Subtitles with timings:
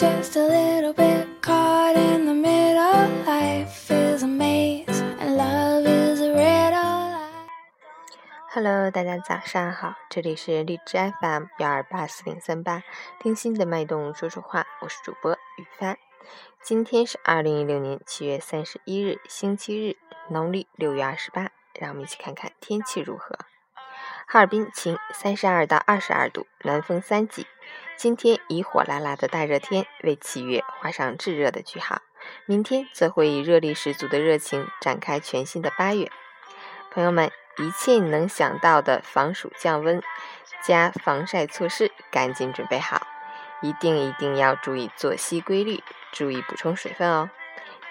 [0.00, 3.06] just a little bit caught in the middle.
[3.26, 7.20] Life is a maze and love is a riddle.
[8.48, 12.82] Hello，大家早上好，这里是荔枝 FM 幺二八四零三八，
[13.18, 15.98] 听心的脉动说说话，我是主播雨帆。
[16.62, 19.98] 今天是二零一六年七月三十一日，星期日，
[20.30, 21.50] 农历六月二十八。
[21.78, 23.38] 让我们一起看看天气如何。
[24.26, 27.46] 哈尔滨晴，三十二到二十二度，南风三级。
[28.02, 32.00] 今天以火辣辣的大热天为七月画上炙热的句号，
[32.46, 36.10] 明天则会以热力十足的热情展开全新的八月。
[36.90, 40.02] 朋友们，一切你能想到的防暑降温
[40.62, 43.06] 加防晒措施，赶紧准备好，
[43.60, 47.28] 一定一定要注意作息规律，注意补充水分哦。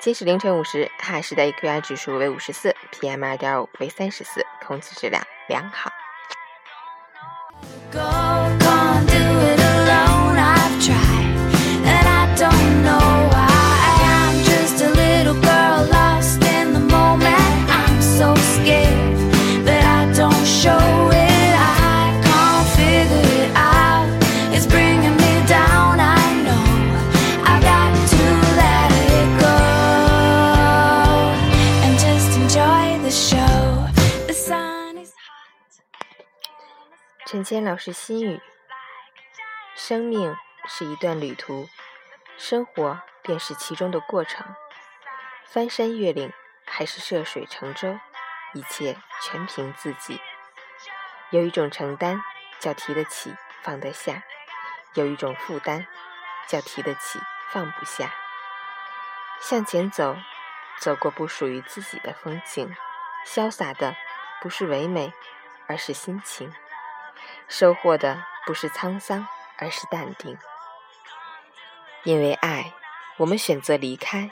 [0.00, 5.92] 今时凌晨五时，哈市的 AQI 指数为五十四，PM 二点五为三十四，空气质量良好。
[37.32, 38.42] 陈谦老师心语：
[39.74, 41.66] 生命是一段旅途，
[42.36, 44.54] 生活便是其中的过程。
[45.46, 46.30] 翻山越岭
[46.66, 47.98] 还是涉水乘舟，
[48.52, 50.20] 一切全凭自己。
[51.30, 52.22] 有一种承担
[52.58, 54.24] 叫提得起放得下，
[54.92, 55.86] 有一种负担
[56.46, 57.18] 叫提得起
[57.50, 58.12] 放不下。
[59.40, 60.18] 向前走，
[60.78, 62.76] 走过不属于自己的风景，
[63.26, 63.96] 潇洒的
[64.42, 65.14] 不是唯美，
[65.66, 66.52] 而是心情。
[67.52, 70.38] 收获的不是沧桑，而是淡定。
[72.02, 72.72] 因为爱，
[73.18, 74.30] 我们选择离开；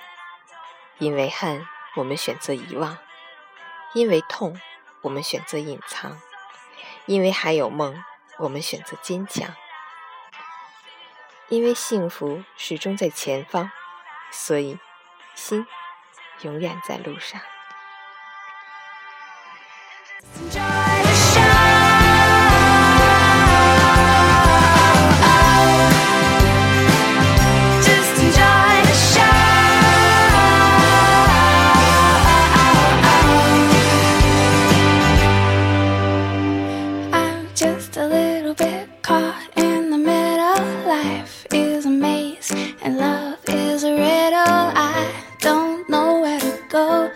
[0.96, 2.96] 因为恨，我们选择遗忘；
[3.92, 4.59] 因为痛，
[5.03, 6.12] 我们选择隐藏；
[7.04, 8.03] 因为还有梦，
[8.38, 9.54] 我们选择坚强。
[11.48, 13.70] 因为幸福始终在前方，
[14.30, 14.78] 所以
[15.34, 15.66] 心
[16.41, 17.38] 永远在路上。
[39.03, 40.64] caught in the middle.
[40.86, 42.50] Life is a maze
[42.82, 44.64] and love is a riddle.
[44.92, 45.10] I
[45.41, 47.10] don't know where to go.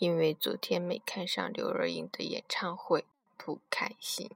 [0.00, 3.04] 因为昨天没看上刘若英的演唱会，
[3.36, 4.30] 不开心。